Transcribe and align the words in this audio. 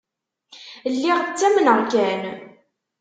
Lliɣ 0.93 1.17
ttamneɣ 1.23 1.79
kan. 1.91 2.23